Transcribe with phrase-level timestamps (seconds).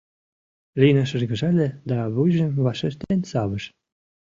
[0.79, 3.63] Лина шыргыжале да вуйжым вашештен савыш.